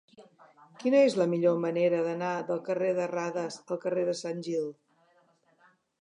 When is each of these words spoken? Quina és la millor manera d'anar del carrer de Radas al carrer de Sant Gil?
Quina 0.83 1.01
és 1.09 1.17
la 1.19 1.27
millor 1.33 1.59
manera 1.65 1.99
d'anar 2.07 2.31
del 2.49 2.63
carrer 2.71 2.91
de 3.01 3.07
Radas 3.15 3.61
al 3.77 3.81
carrer 3.87 4.07
de 4.11 4.17
Sant 4.23 4.45
Gil? 4.49 4.69